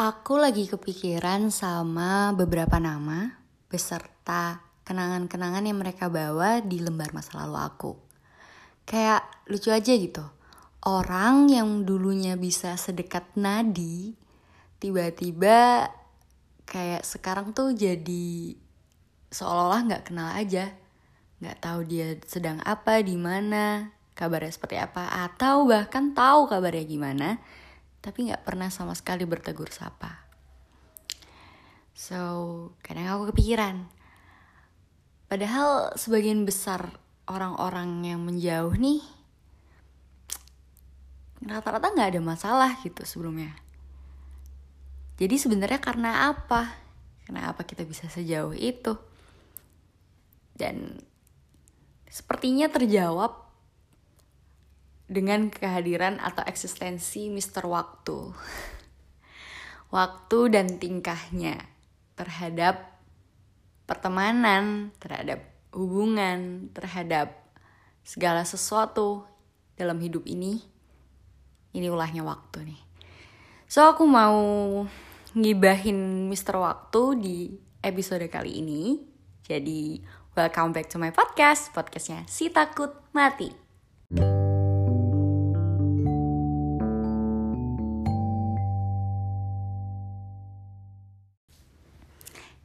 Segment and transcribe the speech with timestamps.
[0.00, 3.36] Aku lagi kepikiran sama beberapa nama
[3.68, 7.92] beserta kenangan-kenangan yang mereka bawa di lembar masa lalu aku.
[8.88, 10.24] Kayak lucu aja gitu.
[10.88, 14.16] Orang yang dulunya bisa sedekat nadi,
[14.80, 15.92] tiba-tiba
[16.64, 18.56] kayak sekarang tuh jadi
[19.28, 20.72] seolah-olah nggak kenal aja.
[21.44, 27.36] Nggak tahu dia sedang apa, di mana, kabarnya seperti apa, atau bahkan tahu kabarnya gimana,
[28.00, 30.24] tapi nggak pernah sama sekali bertegur sapa.
[31.92, 32.20] So,
[32.80, 33.84] kadang aku kepikiran.
[35.28, 36.96] Padahal sebagian besar
[37.28, 39.04] orang-orang yang menjauh nih,
[41.44, 43.52] rata-rata nggak ada masalah gitu sebelumnya.
[45.20, 46.72] Jadi sebenarnya karena apa?
[47.28, 48.96] Kenapa kita bisa sejauh itu?
[50.56, 50.96] Dan
[52.08, 53.49] sepertinya terjawab
[55.10, 57.66] dengan kehadiran atau eksistensi Mr.
[57.66, 58.30] Waktu.
[59.96, 61.58] Waktu dan tingkahnya
[62.14, 63.02] terhadap
[63.90, 65.42] pertemanan, terhadap
[65.74, 67.34] hubungan, terhadap
[68.06, 69.26] segala sesuatu
[69.74, 70.62] dalam hidup ini.
[71.74, 72.80] Ini ulahnya waktu nih.
[73.70, 74.38] So aku mau
[75.34, 76.58] ngibahin Mr.
[76.58, 77.38] Waktu di
[77.82, 78.98] episode kali ini.
[79.46, 80.02] Jadi
[80.34, 84.39] welcome back to my podcast, podcastnya Si Takut Mati.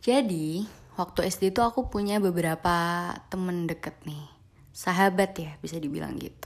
[0.06, 0.70] Jadi,
[1.02, 4.22] waktu SD itu aku punya beberapa temen deket nih.
[4.70, 6.46] Sahabat ya, bisa dibilang gitu.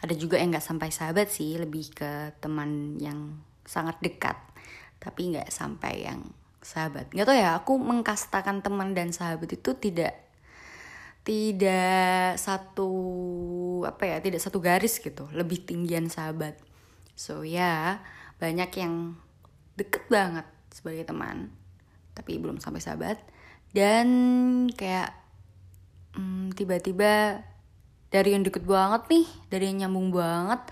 [0.00, 4.40] Ada juga yang gak sampai sahabat sih, lebih ke teman yang sangat dekat.
[4.96, 6.32] Tapi gak sampai yang
[6.64, 7.12] sahabat.
[7.12, 10.16] Gak tau ya, aku mengkastakan teman dan sahabat itu tidak
[11.28, 12.88] tidak satu
[13.84, 16.56] apa ya tidak satu garis gitu lebih tinggian sahabat
[17.12, 18.00] so ya
[18.40, 19.12] banyak yang
[19.76, 21.52] deket banget sebagai teman
[22.18, 23.22] tapi belum sampai sahabat
[23.70, 24.08] dan
[24.74, 25.14] kayak
[26.18, 27.46] hmm, tiba-tiba
[28.10, 30.66] dari yang deket banget nih dari yang nyambung banget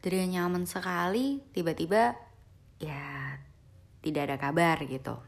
[0.00, 2.16] dari yang nyaman sekali tiba-tiba
[2.80, 3.36] ya
[4.06, 5.18] tidak ada kabar gitu.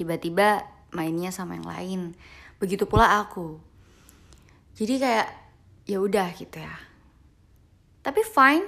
[0.00, 0.64] Tiba-tiba
[0.96, 2.00] mainnya sama yang lain.
[2.56, 3.60] Begitu pula aku.
[4.72, 5.28] Jadi kayak
[5.84, 6.74] ya udah gitu ya.
[8.00, 8.64] Tapi fine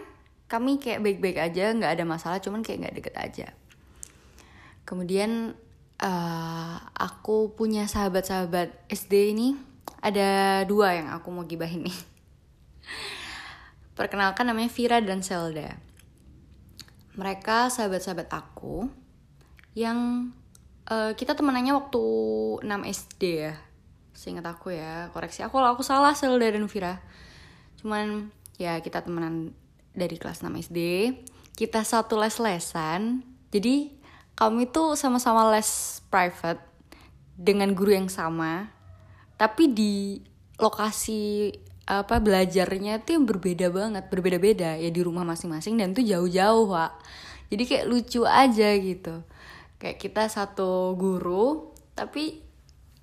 [0.46, 3.48] kami kayak baik-baik aja nggak ada masalah cuman kayak nggak deket aja.
[4.84, 5.56] Kemudian
[6.00, 9.48] uh, aku punya sahabat-sahabat SD ini
[10.00, 11.98] ada dua yang aku mau gibahin nih.
[13.98, 15.80] Perkenalkan namanya Vira dan Zelda.
[17.16, 18.92] Mereka sahabat-sahabat aku
[19.72, 20.30] yang
[20.92, 22.04] uh, kita temenannya waktu
[22.60, 23.54] 6 SD ya.
[24.16, 27.00] Seingat aku ya, koreksi aku kalau aku salah Zelda dan Vira.
[27.80, 28.28] Cuman
[28.60, 29.56] ya kita temenan
[29.96, 30.78] dari kelas 6 SD.
[31.56, 33.24] Kita satu les-lesan.
[33.48, 33.96] Jadi
[34.36, 36.60] kami tuh sama-sama les private
[37.36, 38.68] dengan guru yang sama
[39.36, 40.20] tapi di
[40.56, 41.52] lokasi
[41.86, 44.74] apa belajarnya tuh yang berbeda banget berbeda-beda.
[44.74, 46.92] Ya di rumah masing-masing dan tuh jauh-jauh pak
[47.46, 49.22] jadi kayak lucu aja gitu.
[49.78, 52.42] Kayak kita satu guru tapi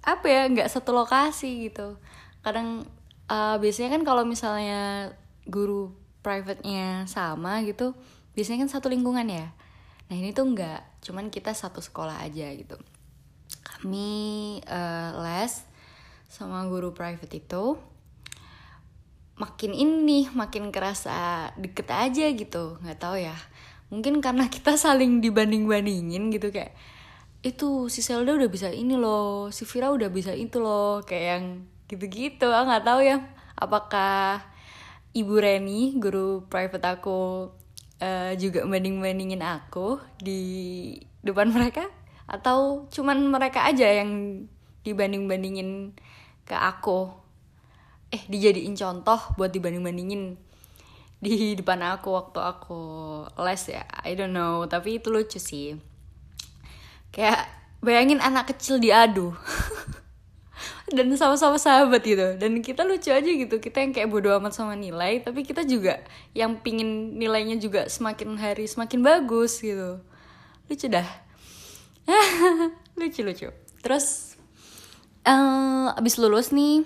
[0.04, 1.96] apa ya nggak satu lokasi gitu.
[2.44, 2.84] Kadang
[3.32, 5.14] uh, biasanya kan kalau misalnya
[5.48, 7.92] guru private-nya sama gitu
[8.34, 9.52] biasanya kan satu lingkungan ya
[10.08, 12.76] nah ini tuh nggak cuman kita satu sekolah aja gitu.
[13.64, 15.64] Kami uh, les
[16.28, 17.78] sama guru private itu.
[19.34, 23.36] Makin ini makin kerasa deket aja gitu nggak tahu ya.
[23.90, 26.74] Mungkin karena kita saling dibanding bandingin gitu kayak
[27.44, 31.46] itu si Zelda udah bisa ini loh si Vira udah bisa itu loh kayak yang
[31.92, 32.48] gitu-gitu.
[32.50, 33.20] Ah nggak tahu ya
[33.60, 34.42] apakah
[35.14, 37.50] ibu Reni guru private aku
[38.02, 40.42] uh, juga banding-bandingin aku di
[41.22, 41.86] depan mereka
[42.26, 44.44] atau cuman mereka aja yang
[44.88, 45.94] dibanding-bandingin
[46.48, 47.12] ke aku.
[48.14, 50.38] Eh dijadiin contoh buat dibanding-bandingin
[51.24, 52.82] di depan aku waktu aku
[53.42, 53.84] les ya.
[54.04, 55.80] I don't know tapi itu lucu sih.
[57.14, 57.46] Kayak
[57.84, 59.36] bayangin anak kecil diadu
[60.94, 62.38] dan sama-sama sahabat gitu.
[62.38, 63.58] Dan kita lucu aja gitu.
[63.58, 66.06] Kita yang kayak bodo amat sama nilai tapi kita juga
[66.38, 70.00] yang pingin nilainya juga semakin hari semakin bagus gitu.
[70.70, 71.06] Lucu dah.
[73.00, 73.50] Lucu lucu.
[73.82, 74.38] Terus
[75.26, 76.86] uh, abis lulus nih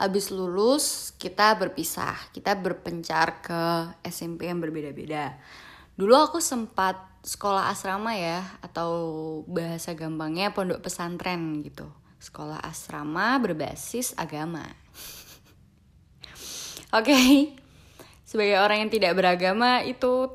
[0.00, 2.18] abis lulus kita berpisah.
[2.34, 3.62] Kita berpencar ke
[4.02, 5.38] SMP yang berbeda-beda.
[5.94, 8.90] Dulu aku sempat sekolah asrama ya atau
[9.44, 14.62] bahasa gampangnya pondok pesantren gitu sekolah asrama berbasis agama.
[16.92, 17.32] Oke, okay.
[18.28, 20.28] sebagai orang yang tidak beragama itu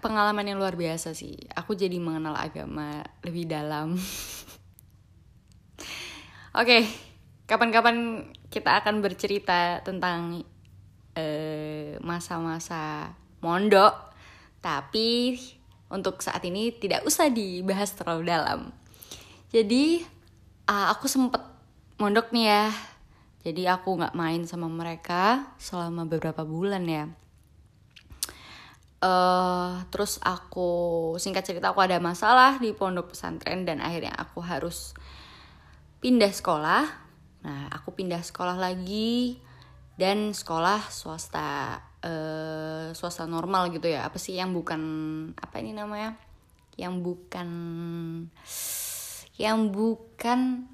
[0.00, 1.36] pengalaman yang luar biasa sih.
[1.56, 3.96] Aku jadi mengenal agama lebih dalam.
[6.54, 6.82] Oke, okay,
[7.48, 10.44] kapan-kapan kita akan bercerita tentang
[11.16, 13.12] eh, masa-masa
[13.44, 13.92] mondok,
[14.62, 15.36] tapi
[15.92, 18.60] untuk saat ini tidak usah dibahas terlalu dalam.
[19.52, 20.13] Jadi
[20.68, 21.40] uh, aku sempet
[21.96, 22.64] mondok nih ya,
[23.44, 27.04] jadi aku nggak main sama mereka selama beberapa bulan ya.
[29.04, 34.96] Uh, terus aku singkat cerita aku ada masalah di pondok pesantren dan akhirnya aku harus
[36.00, 36.88] pindah sekolah.
[37.44, 39.36] Nah, aku pindah sekolah lagi
[40.00, 44.08] dan sekolah swasta uh, swasta normal gitu ya.
[44.08, 44.80] Apa sih yang bukan
[45.36, 46.16] apa ini namanya?
[46.80, 47.48] Yang bukan
[49.38, 50.68] yang bukan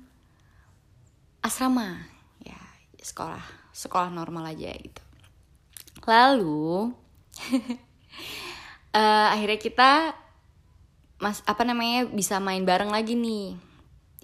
[1.40, 2.04] asrama.
[2.44, 2.60] Ya,
[3.00, 3.42] sekolah
[3.72, 5.02] sekolah normal aja gitu.
[6.04, 6.92] Lalu
[8.92, 9.90] uh, akhirnya kita
[11.20, 13.52] mas apa namanya bisa main bareng lagi nih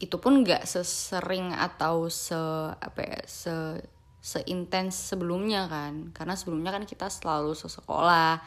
[0.01, 2.37] itu pun nggak sesering atau se
[2.73, 3.55] apa ya se
[4.21, 8.41] seintens sebelumnya kan karena sebelumnya kan kita selalu sekolah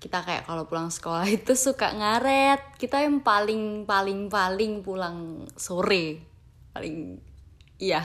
[0.00, 2.80] kita kayak kalau pulang sekolah itu suka ngaret.
[2.80, 6.24] Kita yang paling paling paling pulang sore.
[6.72, 7.20] Paling
[7.76, 8.02] iya.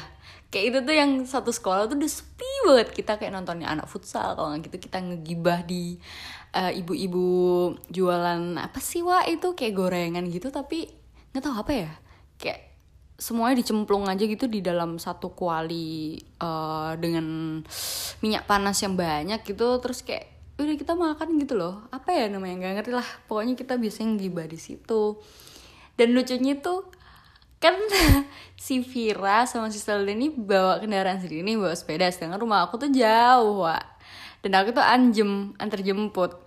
[0.51, 2.92] Kayak itu tuh yang satu sekolah tuh udah sepi banget.
[2.92, 4.36] Kita kayak nontonnya anak futsal.
[4.36, 5.95] Kalau nggak gitu kita ngegibah di
[6.53, 7.27] uh, ibu-ibu
[7.88, 10.51] jualan apa sih wa itu kayak gorengan gitu.
[10.51, 10.92] Tapi
[11.31, 11.92] nggak tahu apa ya.
[12.36, 12.59] Kayak
[13.15, 17.59] semuanya dicemplung aja gitu di dalam satu kuali uh, dengan
[18.19, 19.80] minyak panas yang banyak gitu.
[19.80, 21.84] Terus kayak udah kita makan gitu loh.
[21.92, 23.07] Apa ya namanya nggak ngerti lah.
[23.28, 25.19] Pokoknya kita biasanya gibah di situ.
[26.00, 26.88] Dan lucunya tuh
[27.60, 27.75] kan
[28.66, 32.07] si Vira sama si Selda ini bawa kendaraan sendiri nih bawa sepeda.
[32.07, 33.80] Sedangkan rumah aku tuh jauh wa
[34.46, 36.38] dan aku tuh anjem antar jemput.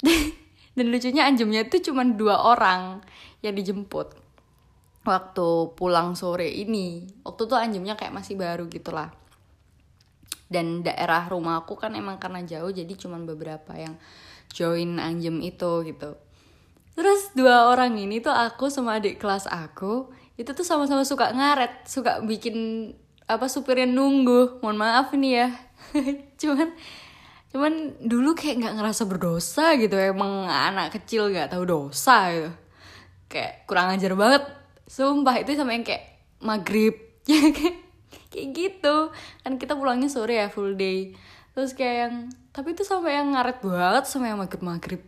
[0.70, 3.02] Dan lucunya anjemnya tuh cuma dua orang
[3.42, 4.16] yang dijemput
[5.02, 7.04] waktu pulang sore ini.
[7.26, 9.10] Waktu tuh anjemnya kayak masih baru gitu lah
[10.50, 13.94] dan daerah rumah aku kan emang karena jauh jadi cuman beberapa yang
[14.50, 16.18] join anjem itu gitu.
[16.98, 21.86] Terus dua orang ini tuh aku sama adik kelas aku itu tuh sama-sama suka ngaret
[21.86, 22.90] suka bikin
[23.30, 24.58] apa supirnya nunggu.
[24.58, 25.48] Mohon maaf nih ya.
[26.42, 26.68] Cuman
[27.50, 27.72] cuman
[28.02, 32.50] dulu kayak nggak ngerasa berdosa gitu emang anak kecil nggak tahu dosa gitu
[33.30, 34.42] kayak kurang ajar banget.
[34.90, 36.04] Sumpah itu sama yang kayak
[36.42, 36.98] maghrib.
[37.30, 37.38] Ya
[38.30, 38.96] kayak gitu.
[39.42, 41.12] Kan kita pulangnya sore ya full day.
[41.52, 42.14] Terus kayak yang
[42.54, 45.02] tapi itu sampai yang ngaret banget sama yang maghrib maghrib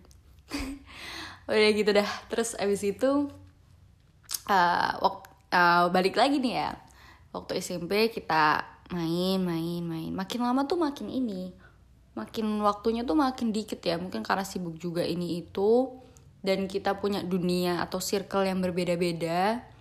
[1.48, 2.10] udah gitu dah.
[2.28, 3.30] Terus abis itu
[4.50, 6.70] uh, eh, waktu uh, eh, balik lagi nih ya.
[7.32, 10.12] Waktu SMP kita main main main.
[10.12, 11.54] Makin lama tuh makin ini.
[12.12, 13.96] Makin waktunya tuh makin dikit ya.
[13.96, 15.96] Mungkin karena sibuk juga ini itu.
[16.42, 19.71] Dan kita punya dunia atau circle yang berbeda-beda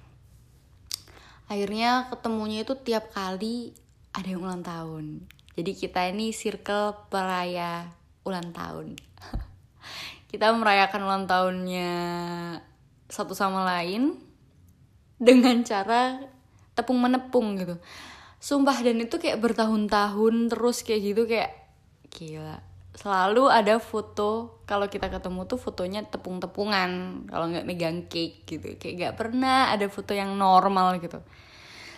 [1.51, 3.75] akhirnya ketemunya itu tiap kali
[4.15, 5.27] ada yang ulang tahun.
[5.59, 7.91] Jadi kita ini circle peraya
[8.23, 8.95] ulang tahun.
[10.31, 11.91] Kita merayakan ulang tahunnya
[13.11, 14.15] satu sama lain
[15.19, 16.23] dengan cara
[16.71, 17.75] tepung menepung gitu.
[18.39, 21.51] Sumpah dan itu kayak bertahun-tahun terus kayak gitu kayak
[22.07, 28.75] gila selalu ada foto kalau kita ketemu tuh fotonya tepung-tepungan kalau nggak megang cake gitu.
[28.75, 31.23] Kayak gak pernah ada foto yang normal gitu.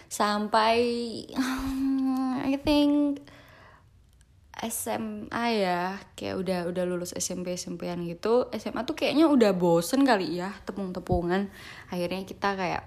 [0.09, 0.77] Sampai
[2.49, 3.25] I think
[4.63, 8.47] SMA ya kayak udah udah lulus SMP SMPan gitu.
[8.53, 11.49] SMA tuh kayaknya udah bosen kali ya tepung-tepungan.
[11.89, 12.83] Akhirnya kita kayak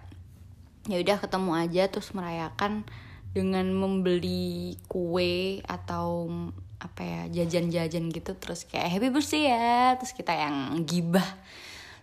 [0.86, 2.86] ya udah ketemu aja terus merayakan
[3.34, 6.30] dengan membeli kue atau
[6.76, 11.25] apa ya jajan-jajan gitu terus kayak happy birthday ya terus kita yang gibah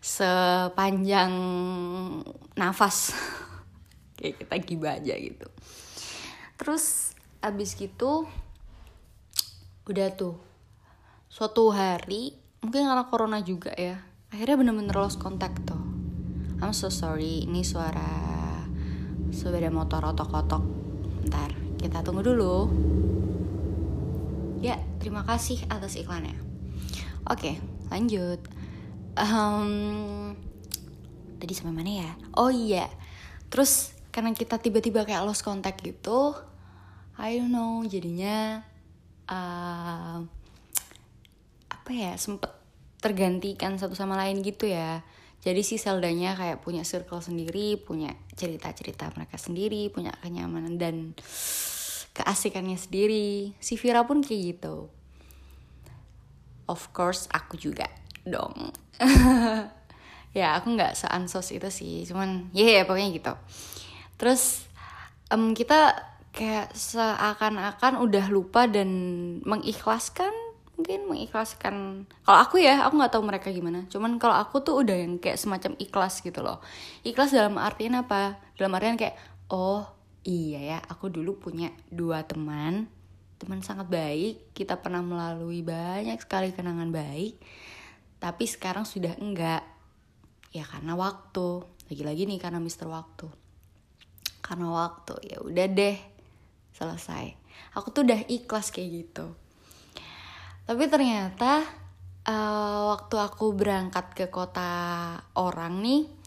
[0.03, 1.31] sepanjang
[2.59, 3.15] nafas.
[4.19, 5.47] Kayak kita gibah aja gitu.
[6.59, 8.27] Terus abis gitu
[9.83, 10.39] udah tuh
[11.27, 12.31] suatu hari
[12.63, 13.99] mungkin karena corona juga ya
[14.31, 15.79] akhirnya bener-bener lost contact tuh.
[16.63, 18.07] I'm so sorry ini suara
[19.31, 20.63] sepeda motor otok-otok.
[21.27, 22.71] Ntar kita tunggu dulu
[24.63, 26.39] ya terima kasih atas iklannya.
[27.27, 27.59] Oke
[27.91, 28.39] lanjut.
[29.13, 30.33] Um,
[31.37, 32.11] tadi sampai mana ya?
[32.39, 32.87] Oh iya
[33.51, 36.33] terus karena kita tiba-tiba kayak lost contact gitu
[37.19, 38.65] I don't know jadinya
[39.29, 40.17] uh,
[41.69, 42.49] apa ya sempet
[43.03, 45.03] tergantikan satu sama lain gitu ya.
[45.43, 51.11] Jadi si Seldanya kayak punya circle sendiri punya cerita-cerita mereka sendiri punya kenyamanan dan
[52.13, 53.57] keasikannya sendiri.
[53.57, 54.87] Si Vira pun kayak gitu.
[56.69, 57.89] Of course aku juga
[58.23, 58.71] dong.
[60.33, 62.09] Ya aku nggak seansos itu sih.
[62.09, 63.33] Cuman ya yeah, pokoknya gitu.
[64.17, 64.65] Terus
[65.29, 65.93] um, kita
[66.33, 68.89] kayak seakan-akan udah lupa dan
[69.45, 70.33] mengikhlaskan
[70.73, 72.09] mungkin mengikhlaskan.
[72.25, 73.85] Kalau aku ya aku nggak tahu mereka gimana.
[73.93, 76.65] Cuman kalau aku tuh udah yang kayak semacam ikhlas gitu loh.
[77.05, 78.41] Ikhlas dalam artian apa?
[78.57, 79.13] Dalam artian kayak
[79.53, 79.85] oh
[80.23, 82.87] iya ya aku dulu punya dua teman.
[83.39, 87.35] Teman sangat baik kita pernah melalui banyak sekali kenangan baik
[88.23, 89.67] tapi sekarang sudah enggak.
[90.55, 93.27] Ya karena waktu lagi-lagi nih karena Mister Waktu.
[94.39, 95.97] Karena waktu ya udah deh
[96.71, 97.35] selesai.
[97.75, 99.35] Aku tuh udah ikhlas kayak gitu.
[100.63, 101.67] Tapi ternyata
[102.23, 104.71] uh, waktu aku berangkat ke kota
[105.35, 106.22] orang nih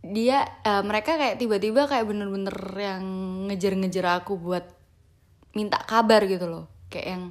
[0.00, 3.04] dia uh, mereka kayak tiba-tiba kayak bener-bener yang
[3.48, 4.64] ngejar-ngejar aku buat
[5.52, 6.64] minta kabar gitu loh.
[6.88, 7.24] Kayak yang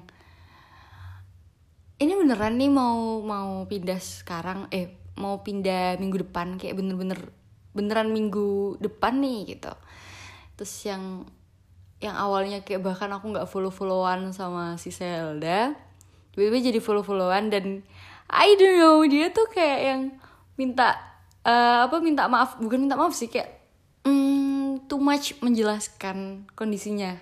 [2.00, 7.20] ini beneran nih mau mau pindah sekarang eh mau pindah minggu depan kayak bener-bener
[7.74, 9.74] beneran minggu depan nih gitu.
[10.56, 11.26] Terus yang
[12.00, 15.76] yang awalnya kayak bahkan aku nggak follow followan sama si Zelda
[16.32, 17.84] tiba-tiba jadi follow followan dan
[18.32, 20.02] I don't know dia tuh kayak yang
[20.56, 21.09] minta
[21.46, 23.62] uh, apa minta maaf bukan minta maaf sih kayak
[24.04, 27.16] mm, too much menjelaskan kondisinya.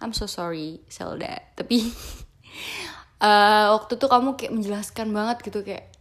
[0.00, 1.92] I'm so sorry Zelda tapi
[3.20, 5.92] uh, waktu itu kamu kayak menjelaskan banget gitu kayak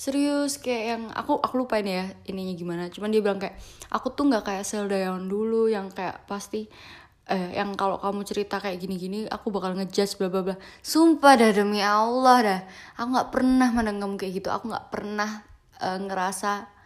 [0.00, 2.82] serius kayak yang aku aku lupain ya ininya gimana.
[2.88, 3.58] Cuman dia bilang kayak
[3.90, 6.70] aku tuh nggak kayak Zelda yang dulu yang kayak pasti
[7.30, 10.56] eh yang kalau kamu cerita kayak gini-gini aku bakal ngejudge bla bla bla.
[10.80, 12.60] Sumpah dah demi Allah dah.
[12.96, 14.48] Aku nggak pernah mandang kamu kayak gitu.
[14.48, 15.44] Aku nggak pernah
[15.84, 16.79] uh, ngerasa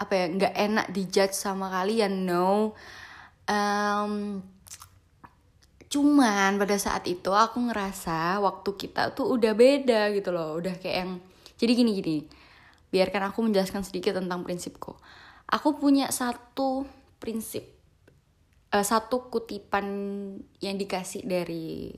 [0.00, 2.72] apa ya nggak enak dijudge sama kalian no.
[3.44, 4.40] Um,
[5.90, 10.96] cuman pada saat itu aku ngerasa waktu kita tuh udah beda gitu loh udah kayak
[11.04, 11.12] yang
[11.60, 12.16] jadi gini gini.
[12.88, 14.96] Biarkan aku menjelaskan sedikit tentang prinsipku.
[15.50, 16.88] Aku punya satu
[17.20, 17.80] prinsip
[18.74, 19.86] uh, satu kutipan
[20.62, 21.94] yang dikasih dari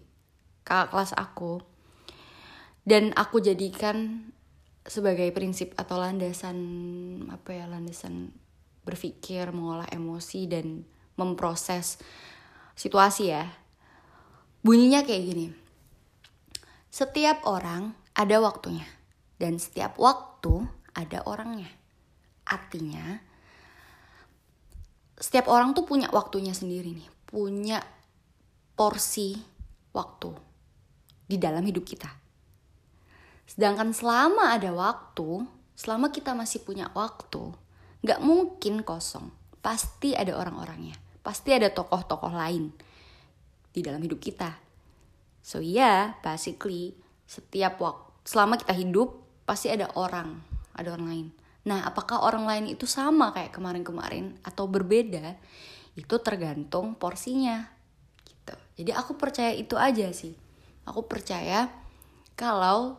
[0.65, 1.61] kakak kelas aku.
[2.83, 4.27] Dan aku jadikan
[4.83, 6.59] sebagai prinsip atau landasan
[7.31, 8.35] apa ya landasan
[8.83, 10.83] berpikir mengolah emosi dan
[11.15, 12.03] memproses
[12.75, 13.47] situasi ya.
[14.63, 15.47] Bunyinya kayak gini.
[16.93, 18.87] Setiap orang ada waktunya
[19.39, 21.71] dan setiap waktu ada orangnya.
[22.47, 23.23] Artinya
[25.23, 27.79] setiap orang tuh punya waktunya sendiri nih, punya
[28.75, 29.39] porsi
[29.95, 30.35] waktu
[31.31, 32.22] di dalam hidup kita.
[33.47, 35.47] Sedangkan selama ada waktu,
[35.77, 37.53] selama kita masih punya waktu,
[38.03, 39.31] nggak mungkin kosong.
[39.63, 42.75] Pasti ada orang-orangnya, pasti ada tokoh-tokoh lain
[43.71, 44.59] di dalam hidup kita.
[45.43, 50.39] So yeah, basically setiap waktu, selama kita hidup pasti ada orang,
[50.75, 51.27] ada orang lain.
[51.63, 55.39] Nah, apakah orang lain itu sama kayak kemarin-kemarin atau berbeda?
[55.95, 57.63] Itu tergantung porsinya.
[58.27, 58.55] Gitu.
[58.83, 60.35] Jadi aku percaya itu aja sih.
[60.83, 61.71] Aku percaya
[62.35, 62.99] kalau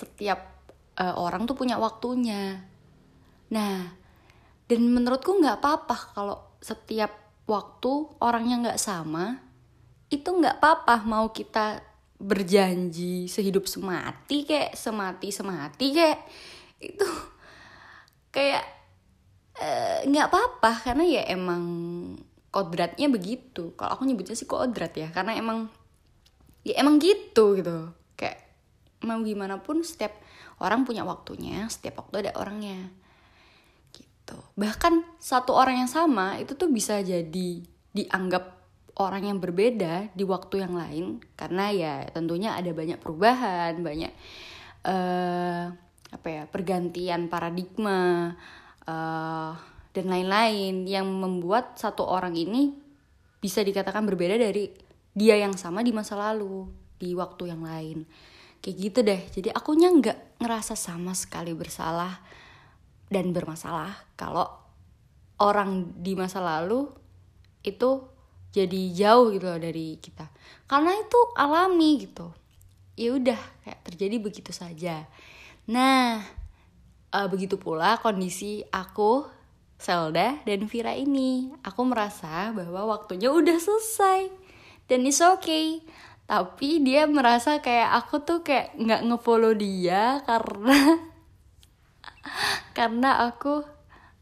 [0.00, 0.40] setiap
[0.96, 2.64] uh, orang tuh punya waktunya.
[3.52, 3.92] Nah,
[4.64, 7.12] dan menurutku nggak apa-apa kalau setiap
[7.44, 7.92] waktu
[8.24, 9.36] orangnya nggak sama.
[10.08, 11.84] Itu nggak apa-apa mau kita
[12.20, 16.20] berjanji sehidup semati kayak semati semati kayak
[16.76, 17.08] itu
[18.28, 18.60] kayak
[19.56, 21.64] eh, nggak uh, apa-apa karena ya emang
[22.52, 25.72] kodratnya begitu kalau aku nyebutnya sih kodrat ya karena emang
[26.60, 27.88] ya emang gitu gitu
[28.20, 28.49] kayak
[29.04, 30.16] mau gimana pun setiap
[30.60, 32.92] orang punya waktunya setiap waktu ada orangnya.
[33.96, 34.36] Gitu.
[34.56, 38.60] Bahkan satu orang yang sama itu tuh bisa jadi dianggap
[39.00, 44.12] orang yang berbeda di waktu yang lain karena ya tentunya ada banyak perubahan banyak
[44.84, 45.72] uh,
[46.10, 48.34] apa ya pergantian paradigma
[48.84, 49.52] uh,
[49.90, 52.76] dan lain-lain yang membuat satu orang ini
[53.40, 54.68] bisa dikatakan berbeda dari
[55.16, 56.68] dia yang sama di masa lalu
[57.00, 58.04] di waktu yang lain
[58.60, 62.20] kayak gitu deh jadi akunya nggak ngerasa sama sekali bersalah
[63.08, 64.46] dan bermasalah kalau
[65.40, 66.88] orang di masa lalu
[67.64, 68.04] itu
[68.52, 70.28] jadi jauh gitu loh dari kita
[70.68, 72.32] karena itu alami gitu
[72.96, 75.08] ya udah kayak terjadi begitu saja
[75.70, 76.18] Nah,
[77.14, 79.22] uh, begitu pula kondisi aku,
[79.78, 81.54] Zelda, dan Vira ini.
[81.62, 84.34] Aku merasa bahwa waktunya udah selesai.
[84.90, 85.78] Dan it's okay.
[86.30, 90.78] Tapi dia merasa kayak aku tuh kayak nggak ngefollow dia karena
[92.70, 93.66] karena aku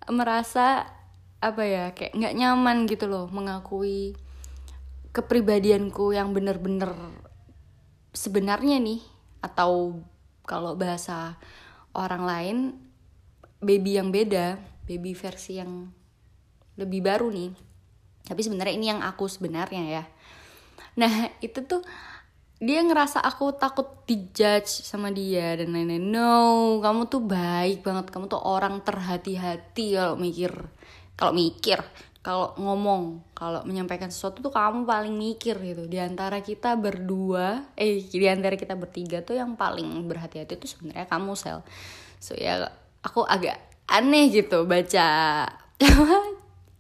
[0.09, 0.89] merasa
[1.45, 4.17] apa ya kayak nggak nyaman gitu loh mengakui
[5.13, 6.97] kepribadianku yang bener-bener
[8.17, 9.05] sebenarnya nih.
[9.45, 10.01] Atau
[10.49, 11.37] kalau bahasa
[11.93, 12.57] orang lain
[13.61, 14.57] baby yang beda
[14.89, 15.93] baby versi yang
[16.81, 17.53] lebih baru nih.
[18.25, 20.05] Tapi sebenarnya ini yang aku sebenarnya ya
[20.95, 21.83] nah itu tuh
[22.59, 26.11] dia ngerasa aku takut dijudge sama dia dan lain-lain.
[26.11, 28.11] No kamu tuh baik banget.
[28.11, 30.51] Kamu tuh orang terhati-hati kalau mikir.
[31.15, 31.79] Kalau mikir
[32.19, 35.87] kalau ngomong kalau menyampaikan sesuatu tuh kamu paling mikir gitu.
[35.87, 41.07] Di antara kita berdua eh di antara kita bertiga tuh yang paling berhati-hati tuh sebenarnya
[41.07, 41.63] kamu sel.
[42.19, 42.69] So ya
[43.07, 45.09] aku agak aneh gitu baca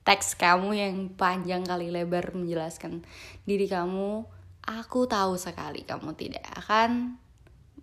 [0.09, 3.05] teks kamu yang panjang kali lebar menjelaskan
[3.45, 4.25] diri kamu
[4.69, 7.17] Aku tahu sekali kamu tidak akan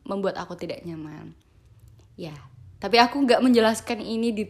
[0.06, 1.34] membuat aku tidak nyaman.
[2.14, 2.38] Ya,
[2.78, 4.46] tapi aku nggak menjelaskan ini di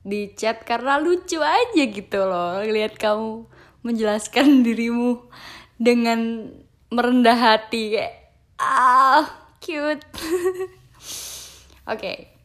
[0.00, 3.44] di chat karena lucu aja gitu loh lihat kamu
[3.84, 5.28] menjelaskan dirimu
[5.76, 6.48] dengan
[6.88, 8.12] merendah hati kayak
[8.60, 9.24] ah
[9.64, 10.04] cute
[11.88, 12.36] oke okay.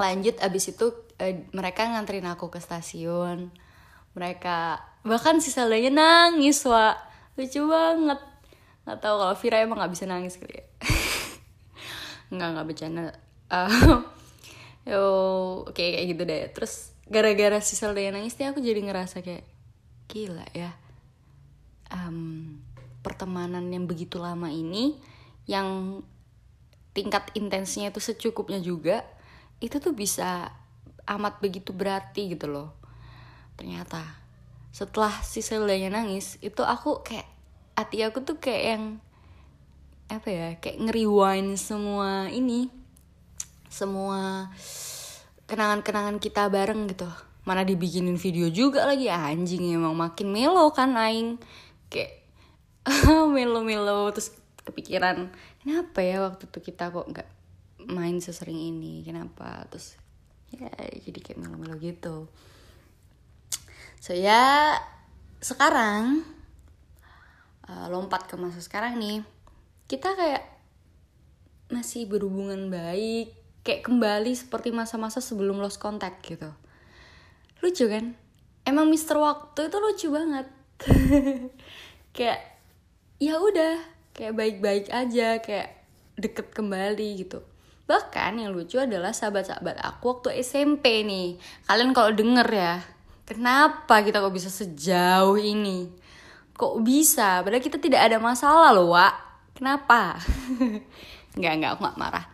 [0.00, 3.52] lanjut abis itu eh, mereka nganterin aku ke stasiun
[4.14, 4.80] mereka.
[5.04, 6.94] Bahkan si Seldanya nangis wa
[7.34, 8.20] lucu banget.
[8.86, 10.66] Nggak tahu kalau Vira emang nggak bisa nangis kali ya.
[12.34, 13.04] Nggak nggak bercanda.
[13.52, 13.70] Uh,
[14.90, 15.02] yo
[15.68, 16.42] oke okay, kayak gitu deh.
[16.56, 19.44] Terus gara-gara si Selda nangis nih aku jadi ngerasa kayak
[20.08, 20.72] gila ya.
[21.92, 22.58] Um,
[23.04, 24.96] pertemanan yang begitu lama ini
[25.44, 26.00] yang
[26.96, 29.04] tingkat intensnya itu secukupnya juga
[29.60, 30.48] itu tuh bisa
[31.04, 32.72] amat begitu berarti gitu loh
[33.58, 34.02] ternyata.
[34.74, 37.28] Setelah si Seldanya nangis itu aku kayak
[37.78, 38.84] hati aku tuh kayak yang
[40.10, 42.68] apa ya kayak ngeriwain semua ini
[43.70, 44.52] semua
[45.50, 47.08] kenangan-kenangan kita bareng gitu.
[47.44, 51.36] Mana dibikinin video juga lagi anjing emang makin melo kan aing.
[51.90, 52.24] Kayak
[53.34, 54.32] melo-melo terus
[54.64, 55.28] kepikiran
[55.60, 57.28] kenapa ya waktu itu kita kok nggak
[57.90, 59.66] main sesering ini kenapa?
[59.68, 59.98] Terus
[60.54, 60.70] ya
[61.04, 62.30] jadi kayak melo-melo gitu
[64.04, 64.76] so ya
[65.40, 66.20] sekarang
[67.64, 69.24] uh, lompat ke masa sekarang nih
[69.88, 70.44] kita kayak
[71.72, 73.32] masih berhubungan baik
[73.64, 76.52] kayak kembali seperti masa-masa sebelum lost contact gitu.
[77.64, 78.12] Lucu kan?
[78.68, 80.46] Emang Mister Waktu itu lucu banget.
[82.16, 82.40] Kayak
[83.18, 83.80] ya udah
[84.14, 85.82] kayak baik-baik aja kayak
[86.14, 87.42] deket kembali gitu.
[87.90, 91.34] Bahkan yang lucu adalah sahabat-sahabat aku waktu SMP nih.
[91.66, 92.74] Kalian kalau denger ya
[93.24, 95.88] kenapa kita kok bisa sejauh ini?
[96.54, 97.42] Kok bisa?
[97.42, 99.14] Padahal kita tidak ada masalah loh Wak.
[99.58, 100.18] Kenapa?
[101.38, 102.26] Nggak nggak aku nggak marah.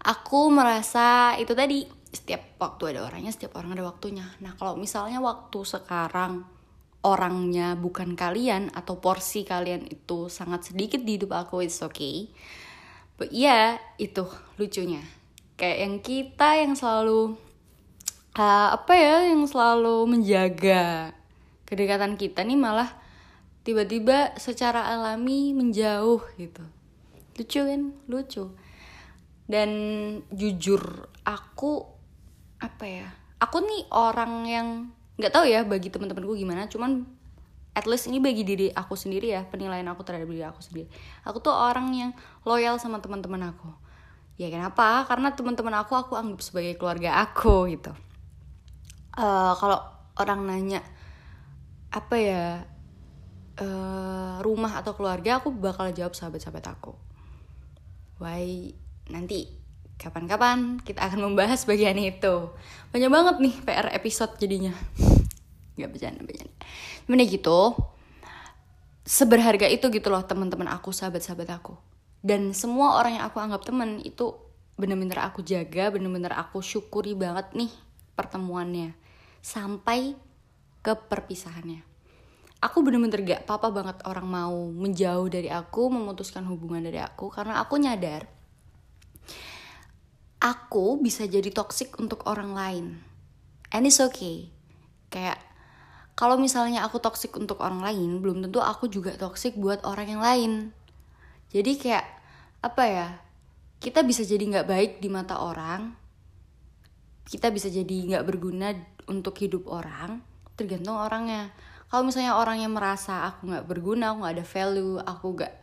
[0.00, 4.26] Aku merasa itu tadi setiap waktu ada orangnya setiap orang ada waktunya.
[4.42, 6.42] Nah kalau misalnya waktu sekarang
[7.06, 12.26] orangnya bukan kalian atau porsi kalian itu sangat sedikit di hidup aku it's okay.
[13.14, 14.26] But yeah itu
[14.58, 15.06] lucunya.
[15.54, 17.38] Kayak yang kita yang selalu
[18.36, 21.16] uh, apa ya yang selalu menjaga
[21.66, 22.90] kedekatan kita nih malah
[23.62, 26.62] tiba-tiba secara alami menjauh gitu.
[27.38, 27.82] Lucu kan?
[28.06, 28.44] Lucu.
[29.50, 29.70] Dan
[30.30, 31.82] jujur aku
[32.60, 33.08] apa ya
[33.40, 34.68] aku nih orang yang
[35.16, 37.08] nggak tahu ya bagi teman-temanku gimana cuman
[37.72, 40.86] at least ini bagi diri aku sendiri ya penilaian aku terhadap diri aku sendiri.
[41.24, 42.10] Aku tuh orang yang
[42.44, 43.70] loyal sama teman-teman aku.
[44.36, 45.06] Ya kenapa?
[45.06, 47.94] Karena teman-teman aku aku anggap sebagai keluarga aku gitu
[49.16, 49.78] uh, kalau
[50.20, 50.80] orang nanya
[51.90, 52.44] apa ya
[53.58, 55.42] uh, rumah atau keluarga?
[55.42, 56.92] Aku bakal jawab sahabat-sahabat aku.
[58.20, 58.74] Why?
[59.10, 59.50] Nanti
[60.00, 62.52] kapan-kapan kita akan membahas bagian itu.
[62.94, 64.72] Banyak banget nih PR episode jadinya.
[65.76, 66.54] Nggak bercanda bercanda.
[67.08, 67.74] Gimana gitu
[69.04, 71.74] seberharga itu gitu loh teman-teman aku sahabat-sahabat aku.
[72.20, 74.36] Dan semua orang yang aku anggap teman itu
[74.80, 77.68] bener-bener aku jaga bener-bener aku syukuri banget nih
[78.20, 78.92] pertemuannya
[79.40, 80.12] sampai
[80.84, 81.80] ke perpisahannya
[82.60, 87.56] aku bener-bener gak apa-apa banget orang mau menjauh dari aku, memutuskan hubungan dari aku karena
[87.64, 88.28] aku nyadar
[90.40, 92.86] aku bisa jadi toxic untuk orang lain.
[93.70, 94.48] And it's okay.
[95.12, 95.38] Kayak
[96.16, 100.22] kalau misalnya aku toxic untuk orang lain, belum tentu aku juga toxic buat orang yang
[100.24, 100.52] lain.
[101.52, 102.04] Jadi kayak
[102.64, 103.08] apa ya?
[103.80, 105.99] Kita bisa jadi nggak baik di mata orang.
[107.30, 108.74] Kita bisa jadi nggak berguna
[109.06, 110.18] untuk hidup orang,
[110.58, 111.54] tergantung orangnya.
[111.86, 115.54] Kalau misalnya orang yang merasa aku nggak berguna aku nggak ada value aku nggak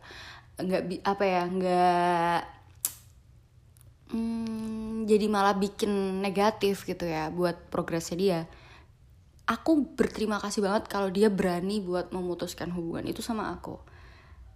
[0.58, 2.40] nggak apa ya nggak
[4.12, 8.40] hmm, jadi malah bikin negatif gitu ya buat progresnya dia
[9.48, 13.80] aku berterima kasih banget kalau dia berani buat memutuskan hubungan itu sama aku.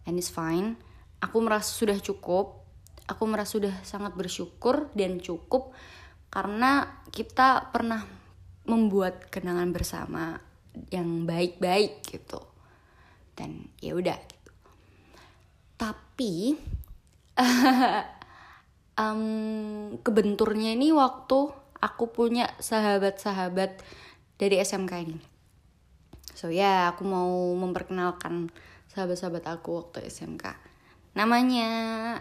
[0.05, 0.77] And it's fine.
[1.25, 2.63] Aku merasa sudah cukup
[3.09, 5.75] aku merasa sudah sangat bersyukur dan cukup
[6.33, 8.01] karena kita pernah
[8.65, 10.41] membuat kenangan bersama
[10.89, 12.41] yang baik-baik gitu.
[13.37, 14.53] Dan ya udah gitu.
[15.77, 16.57] Tapi
[19.03, 19.23] um,
[20.01, 21.53] kebenturnya ini waktu
[21.85, 23.85] aku punya sahabat-sahabat
[24.41, 25.21] dari SMK ini.
[26.33, 27.29] So ya yeah, aku mau
[27.61, 28.49] memperkenalkan
[28.89, 30.73] sahabat-sahabat aku waktu SMK
[31.13, 31.69] namanya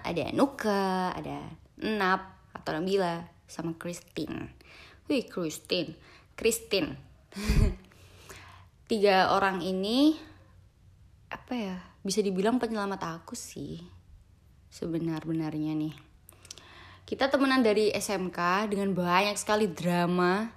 [0.04, 1.48] ada Nuka ada
[1.80, 4.56] Nap atau Nabila sama Christine.
[5.12, 6.00] Wih Christine.
[6.40, 6.96] Christine.
[8.90, 10.16] Tiga orang ini
[11.32, 13.84] apa ya bisa dibilang penyelamat aku sih
[14.72, 15.96] sebenar-benarnya nih.
[17.04, 20.48] Kita temenan dari SMK dengan banyak sekali drama.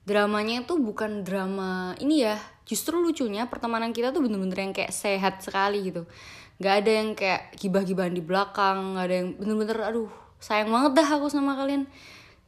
[0.00, 5.44] Dramanya itu bukan drama ini ya justru lucunya pertemanan kita tuh bener-bener yang kayak sehat
[5.44, 6.08] sekali gitu.
[6.56, 11.08] Nggak ada yang kayak gibah-gibahan di belakang nggak ada yang bener-bener aduh sayang banget dah
[11.20, 11.84] aku sama kalian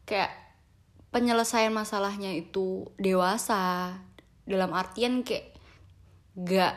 [0.08, 0.32] kayak
[1.12, 3.94] penyelesaian masalahnya itu dewasa
[4.48, 5.54] dalam artian kayak
[6.34, 6.74] gak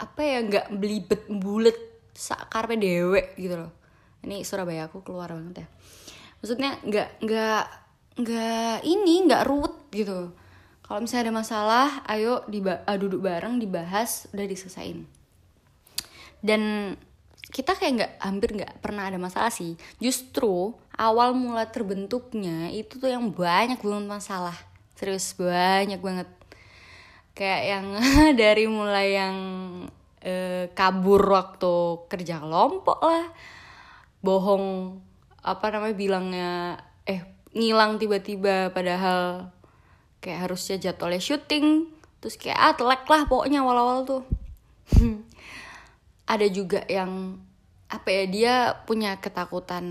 [0.00, 1.76] apa ya gak belibet bulet
[2.14, 3.72] sakarpe dewe gitu loh.
[4.24, 5.68] Ini Surabaya aku keluar banget ya.
[6.40, 7.64] Maksudnya gak gak
[8.14, 10.30] gak ini gak ruwet gitu
[10.84, 15.08] kalau misalnya ada masalah ayo duduk bareng dibahas udah diselesain
[16.44, 16.94] dan
[17.52, 19.76] kita kayak nggak hampir nggak pernah ada masalah sih.
[20.00, 24.56] Justru awal mula terbentuknya itu tuh yang banyak banget masalah.
[24.96, 26.28] Serius banyak banget.
[27.34, 27.86] Kayak yang
[28.40, 29.36] dari mulai yang
[30.24, 31.74] uh, kabur waktu
[32.08, 33.28] kerja kelompok lah
[34.24, 34.96] bohong
[35.44, 36.50] apa namanya bilangnya
[37.04, 37.20] eh
[37.52, 39.52] ngilang tiba-tiba padahal
[40.24, 41.92] kayak harusnya jadwalnya syuting
[42.24, 44.22] terus kayak ah telek lah pokoknya awal-awal tuh
[46.24, 47.36] ada juga yang
[47.88, 48.54] apa ya dia
[48.88, 49.84] punya ketakutan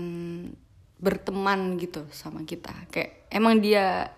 [0.98, 2.74] berteman gitu sama kita.
[2.90, 4.10] Kayak emang dia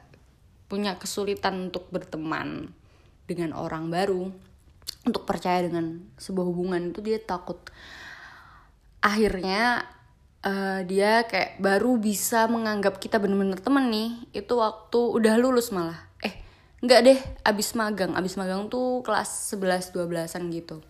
[0.66, 2.72] punya kesulitan untuk berteman
[3.26, 4.30] dengan orang baru
[5.06, 7.58] untuk percaya dengan sebuah hubungan itu dia takut.
[8.98, 9.86] Akhirnya
[10.42, 16.10] uh, dia kayak baru bisa menganggap kita bener-bener temen nih itu waktu udah lulus malah.
[16.24, 16.34] Eh
[16.82, 18.18] nggak deh abis magang.
[18.18, 20.82] Abis magang tuh kelas 11 12an gitu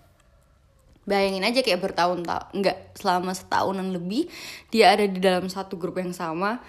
[1.07, 4.27] bayangin aja kayak bertahun-tahun nggak selama setahunan lebih
[4.75, 6.61] dia ada di dalam satu grup yang sama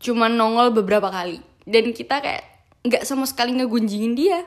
[0.00, 1.40] cuman nongol beberapa kali.
[1.66, 2.44] Dan kita kayak
[2.86, 4.40] nggak sama sekali ngegunjingin dia.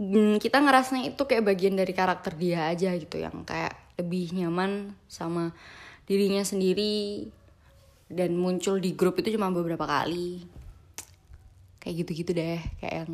[0.00, 4.96] Hmm, kita ngerasanya itu kayak bagian dari karakter dia aja gitu yang kayak lebih nyaman
[5.12, 5.52] sama
[6.08, 7.28] dirinya sendiri
[8.08, 10.40] dan muncul di grup itu cuma beberapa kali.
[11.80, 13.12] Kayak gitu-gitu deh kayak yang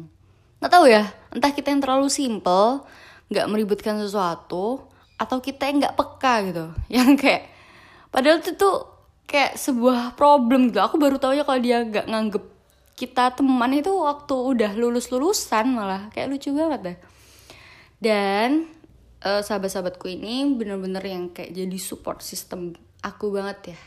[0.57, 2.87] nggak tahu ya entah kita yang terlalu simple
[3.27, 4.87] nggak meributkan sesuatu
[5.17, 6.67] atau kita yang nggak peka gitu.
[6.97, 7.43] Yang kayak
[8.13, 8.85] padahal itu tuh
[9.25, 10.81] kayak sebuah problem gitu.
[10.85, 12.45] Aku baru tahu ya kalau dia nggak nganggep
[12.97, 16.13] kita teman itu waktu udah lulus lulusan malah.
[16.13, 16.99] Kayak lucu banget deh.
[17.97, 18.69] Dan
[19.25, 23.79] uh, sahabat-sahabatku ini bener-bener yang kayak jadi support system aku banget ya.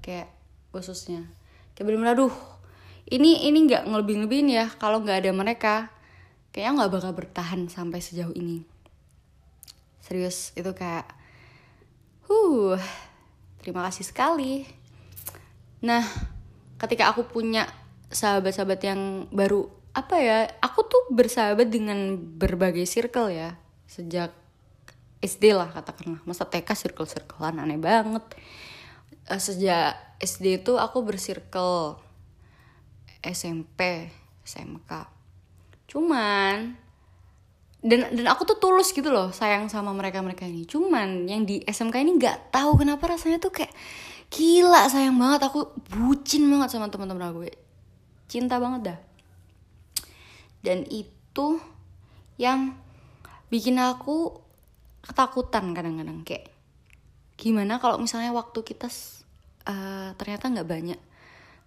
[0.00, 0.28] Kayak
[0.72, 1.28] khususnya.
[1.76, 2.34] Kayak bener-bener aduh
[3.12, 5.74] ini ini nggak ngelebih lebihin ya kalau nggak ada mereka
[6.52, 8.62] kayaknya nggak bakal bertahan sampai sejauh ini.
[10.04, 11.08] Serius itu kayak
[12.28, 12.76] huh
[13.64, 14.68] terima kasih sekali.
[15.80, 16.04] Nah
[16.76, 17.64] ketika aku punya
[18.12, 19.00] sahabat-sahabat yang
[19.32, 23.56] baru apa ya aku tuh bersahabat dengan berbagai circle ya.
[23.88, 24.36] Sejak
[25.24, 26.20] SD lah katakanlah.
[26.28, 28.22] Masa TK circle circlean aneh banget.
[29.30, 31.96] Uh, sejak SD itu aku bersirkel
[33.22, 34.10] SMP
[34.42, 35.21] SMK
[35.92, 36.80] cuman
[37.82, 40.62] dan dan aku tuh tulus gitu loh sayang sama mereka mereka ini.
[40.62, 43.74] Cuman yang di SMK ini nggak tahu kenapa rasanya tuh kayak
[44.30, 45.50] gila sayang banget.
[45.50, 47.50] Aku bucin banget sama teman-teman aku.
[48.30, 48.98] Cinta banget dah.
[50.62, 51.58] Dan itu
[52.38, 52.78] yang
[53.50, 54.38] bikin aku
[55.02, 56.22] ketakutan kadang-kadang.
[56.22, 56.54] Kayak
[57.34, 58.86] gimana kalau misalnya waktu kita
[59.66, 61.00] uh, ternyata nggak banyak.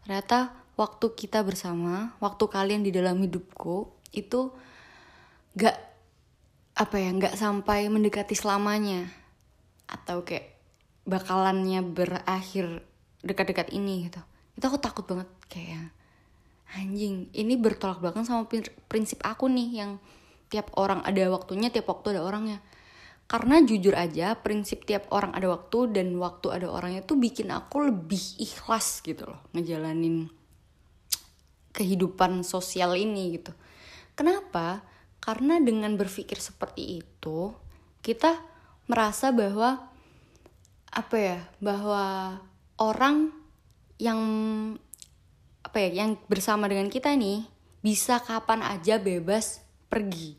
[0.07, 4.55] Ternyata waktu kita bersama waktu kalian di dalam hidupku itu
[5.55, 5.77] nggak
[6.75, 9.11] apa ya nggak sampai mendekati selamanya.
[9.85, 10.55] Atau kayak
[11.05, 12.81] bakalannya berakhir
[13.21, 14.21] dekat-dekat ini gitu.
[14.57, 15.93] Itu aku takut banget kayak
[16.75, 18.49] anjing ini bertolak belakang sama
[18.89, 19.91] prinsip aku nih yang
[20.49, 22.59] tiap orang ada waktunya tiap waktu ada orangnya.
[23.25, 27.89] Karena jujur aja prinsip tiap orang ada waktu dan waktu ada orangnya tuh bikin aku
[27.89, 30.29] lebih ikhlas gitu loh ngejalanin
[31.73, 33.51] kehidupan sosial ini gitu
[34.15, 34.81] kenapa?
[35.21, 37.53] Karena dengan berpikir seperti itu
[38.01, 38.37] kita
[38.85, 39.91] merasa bahwa
[40.95, 42.37] apa ya bahwa
[42.79, 43.33] orang
[43.99, 44.19] yang
[45.65, 47.43] apa ya yang bersama dengan kita nih
[47.83, 49.59] bisa kapan aja bebas
[49.91, 50.37] pergi.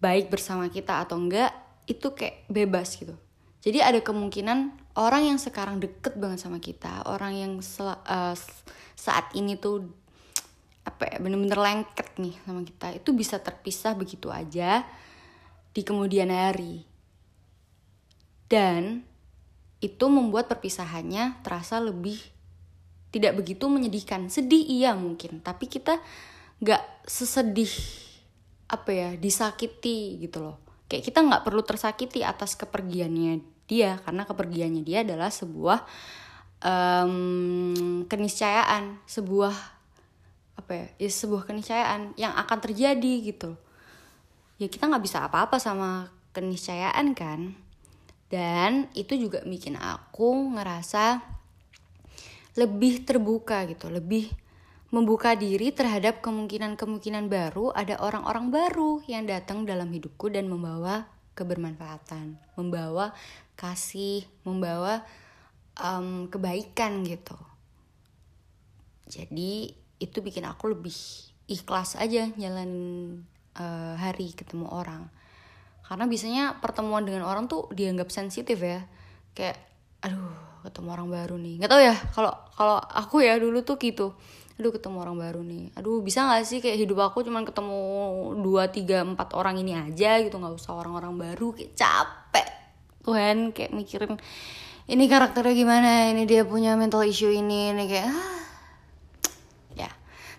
[0.00, 1.52] Baik bersama kita atau enggak
[1.84, 3.16] itu kayak bebas gitu.
[3.64, 8.36] Jadi ada kemungkinan orang yang sekarang deket banget sama kita orang yang uh,
[8.94, 9.88] saat ini tuh
[10.84, 12.86] apa ya bener-bener lengket nih sama kita.
[13.00, 14.84] Itu bisa terpisah begitu aja
[15.72, 16.84] di kemudian hari.
[18.46, 19.02] Dan
[19.80, 22.20] itu membuat perpisahannya terasa lebih
[23.10, 24.28] tidak begitu menyedihkan.
[24.28, 25.98] Sedih iya mungkin tapi kita
[26.60, 27.72] nggak sesedih
[28.68, 30.56] apa ya disakiti gitu loh.
[30.86, 35.80] Kayak kita nggak perlu tersakiti atas kepergiannya dia karena kepergiannya dia adalah sebuah
[36.60, 39.73] um, keniscayaan sebuah
[40.64, 43.60] apa ya, ya sebuah keniscayaan yang akan terjadi gitu.
[44.56, 47.52] Ya kita nggak bisa apa-apa sama keniscayaan kan.
[48.32, 51.20] Dan itu juga bikin aku ngerasa
[52.56, 54.30] lebih terbuka gitu lebih
[54.94, 57.74] membuka diri terhadap kemungkinan-kemungkinan baru.
[57.74, 63.10] Ada orang-orang baru yang datang dalam hidupku dan membawa kebermanfaatan membawa
[63.58, 65.02] kasih membawa
[65.78, 67.34] um, kebaikan gitu.
[69.10, 70.94] Jadi itu bikin aku lebih
[71.46, 72.70] ikhlas aja jalan
[73.58, 75.08] uh, hari ketemu orang.
[75.84, 78.88] Karena biasanya pertemuan dengan orang tuh dianggap sensitif ya.
[79.36, 79.60] Kayak
[80.00, 80.32] aduh
[80.64, 81.54] ketemu orang baru nih.
[81.60, 84.16] Nggak tau ya kalau kalau aku ya dulu tuh gitu.
[84.54, 85.76] Aduh ketemu orang baru nih.
[85.76, 87.78] Aduh bisa nggak sih kayak hidup aku cuman ketemu
[88.40, 91.52] dua tiga empat orang ini aja gitu nggak usah orang-orang baru?
[91.52, 92.48] Kayak capek.
[93.04, 94.16] Tuhan kayak mikirin
[94.88, 95.90] ini karakternya gimana?
[96.16, 98.43] Ini dia punya mental issue ini ini kayak ah.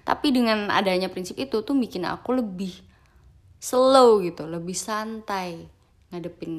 [0.06, 2.72] Tapi dengan adanya prinsip itu tuh bikin aku lebih
[3.58, 5.66] slow gitu lebih santai
[6.14, 6.54] ngadepin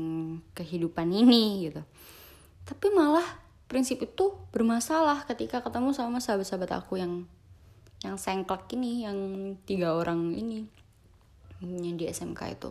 [0.53, 1.83] kehidupan ini gitu.
[2.67, 3.25] Tapi malah
[3.71, 7.25] prinsip itu bermasalah ketika ketemu sama sahabat-sahabat aku yang
[8.03, 9.19] yang sengklek ini yang
[9.65, 10.67] tiga orang ini
[11.63, 12.71] yang di SMK itu.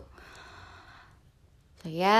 [1.80, 2.18] Saya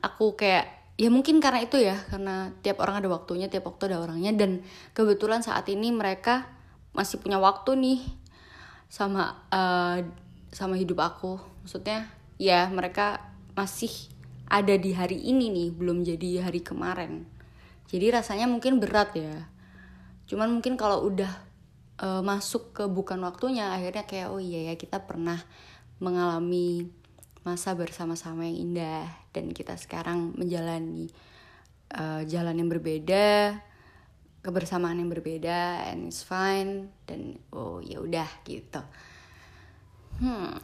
[0.00, 4.00] aku kayak ya mungkin karena itu ya karena tiap orang ada waktunya tiap waktu ada
[4.00, 4.64] orangnya dan
[4.96, 6.48] kebetulan saat ini mereka
[6.92, 8.00] masih punya waktu nih
[8.88, 10.04] sama uh,
[10.52, 11.40] sama hidup aku.
[11.64, 13.20] Maksudnya ya mereka
[13.56, 13.90] masih
[14.48, 17.24] ada di hari ini nih belum jadi hari kemarin.
[17.88, 19.48] Jadi rasanya mungkin berat ya.
[20.28, 21.32] Cuman mungkin kalau udah
[22.00, 25.40] uh, masuk ke bukan waktunya akhirnya kayak oh iya ya kita pernah
[26.02, 26.90] mengalami
[27.42, 31.10] masa bersama-sama yang indah dan kita sekarang menjalani
[31.94, 33.58] uh, jalan yang berbeda
[34.42, 38.82] kebersamaan yang berbeda and it's fine dan oh ya udah gitu.
[40.18, 40.58] Hmm.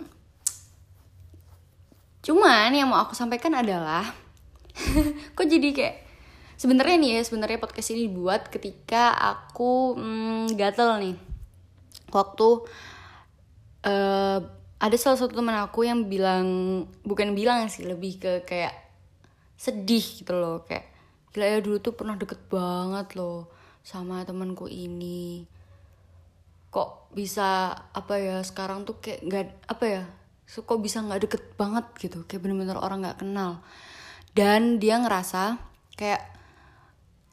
[2.27, 4.03] Cuman yang mau aku sampaikan adalah
[5.39, 5.97] kok jadi kayak
[6.59, 11.17] sebenarnya nih ya sebenarnya podcast ini dibuat ketika aku hmm, gatel nih.
[12.11, 12.49] Waktu
[13.87, 14.39] uh,
[14.79, 16.47] ada salah satu teman aku yang bilang
[17.07, 18.75] bukan bilang sih lebih ke kayak
[19.59, 20.87] sedih gitu loh kayak
[21.35, 23.58] gila ya dulu tuh pernah deket banget loh
[23.89, 25.49] sama temanku ini.
[26.69, 30.05] Kok bisa apa ya sekarang tuh kayak nggak apa ya
[30.45, 32.29] so, kok bisa nggak deket banget gitu.
[32.29, 33.65] Kayak bener-bener orang nggak kenal.
[34.37, 35.57] Dan dia ngerasa
[35.97, 36.21] kayak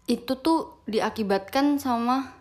[0.07, 2.31] itu tuh diakibatkan sama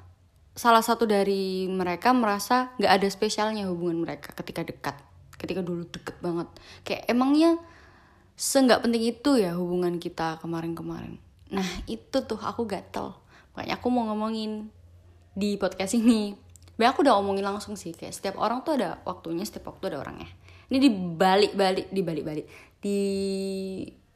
[0.55, 4.95] salah satu dari mereka merasa nggak ada spesialnya hubungan mereka ketika dekat
[5.35, 6.47] ketika dulu deket banget.
[6.87, 7.59] Kayak emangnya
[8.39, 11.19] seenggak penting itu ya hubungan kita kemarin-kemarin.
[11.51, 13.24] Nah itu tuh aku gatel
[13.55, 14.69] makanya aku mau ngomongin
[15.35, 19.47] di podcast ini Biar aku udah omongin langsung sih kayak setiap orang tuh ada waktunya,
[19.47, 20.27] setiap waktu ada orangnya.
[20.71, 22.47] Ini dibalik-balik, dibalik-balik.
[22.83, 22.99] Di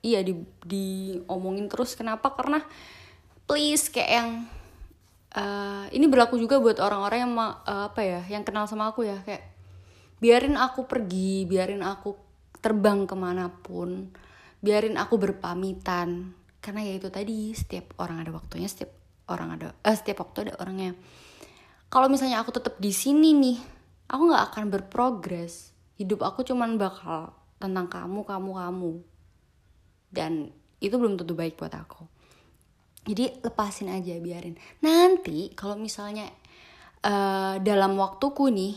[0.03, 0.35] iya di
[0.67, 2.35] di omongin terus kenapa?
[2.35, 2.59] Karena
[3.47, 4.31] please kayak yang
[5.39, 7.55] uh, ini berlaku juga buat orang-orang yang uh,
[7.95, 9.47] apa ya, yang kenal sama aku ya kayak
[10.19, 12.19] biarin aku pergi, biarin aku
[12.59, 14.11] terbang ke mana pun,
[14.59, 18.98] biarin aku berpamitan karena ya itu tadi setiap orang ada waktunya, setiap
[19.29, 20.97] orang ada, eh, setiap waktu ada orangnya.
[21.89, 23.59] Kalau misalnya aku tetap di sini nih
[24.09, 25.73] aku nggak akan berprogres.
[25.97, 28.93] Hidup aku cuman bakal tentang kamu kamu kamu.
[30.09, 30.33] Dan
[30.79, 32.07] itu belum tentu baik buat aku.
[33.09, 34.61] Jadi lepasin aja biarin.
[34.85, 36.29] Nanti kalau misalnya
[37.03, 38.77] uh, dalam waktuku nih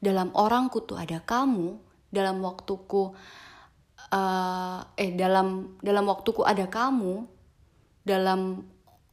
[0.00, 1.76] dalam orangku tuh ada kamu
[2.08, 3.12] dalam waktuku
[4.12, 7.26] uh, eh dalam dalam waktuku ada kamu
[8.06, 8.64] dalam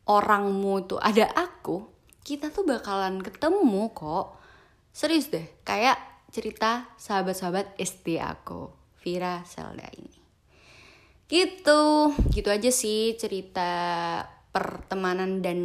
[0.08, 4.40] orangmu tuh ada aku kita tuh bakalan ketemu kok.
[4.96, 6.00] Serius deh, kayak
[6.32, 8.72] cerita sahabat-sahabat SD aku,
[9.04, 10.24] Vira Selda ini.
[11.34, 13.72] gitu gitu aja sih cerita
[14.54, 15.58] pertemanan dan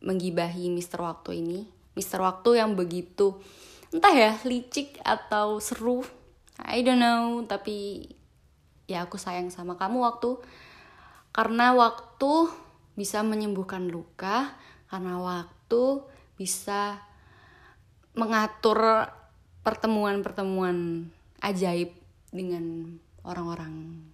[0.00, 3.36] menggibahi Mister Waktu ini Mister Waktu yang begitu
[3.92, 6.08] entah ya licik atau seru
[6.56, 8.08] I don't know tapi
[8.88, 10.40] ya aku sayang sama kamu waktu
[11.36, 12.48] karena waktu
[12.94, 14.54] bisa menyembuhkan luka
[14.86, 16.02] karena waktu
[16.38, 17.02] bisa
[18.14, 19.10] mengatur
[19.66, 21.10] pertemuan-pertemuan
[21.42, 21.90] ajaib
[22.30, 24.06] dengan orang-orang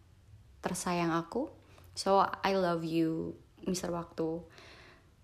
[0.64, 1.52] tersayang aku.
[1.92, 3.36] So I love you
[3.68, 4.40] Mister Waktu.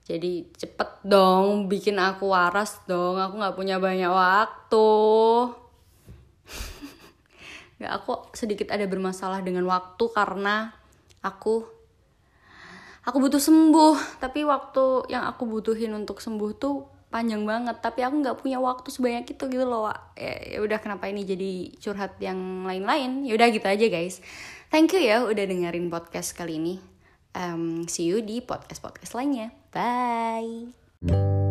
[0.07, 3.19] Jadi cepet dong bikin aku waras dong.
[3.19, 4.89] Aku nggak punya banyak waktu.
[7.77, 10.73] Nggak aku sedikit ada bermasalah dengan waktu karena
[11.21, 11.76] aku
[13.07, 14.19] aku butuh sembuh.
[14.19, 17.79] Tapi waktu yang aku butuhin untuk sembuh tuh panjang banget.
[17.79, 19.89] Tapi aku nggak punya waktu sebanyak itu gitu loh
[20.19, 23.23] ya, ya udah kenapa ini jadi curhat yang lain-lain?
[23.23, 24.19] Ya udah gitu aja guys.
[24.69, 26.75] Thank you ya udah dengerin podcast kali ini.
[27.37, 29.55] Um, see you di podcast podcast lainnya.
[29.71, 31.46] Bye